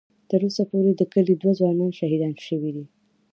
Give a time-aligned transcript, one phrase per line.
[0.15, 2.85] ـ تر اوسه پورې د کلي دوه ځوانان شهیدان شوي دي.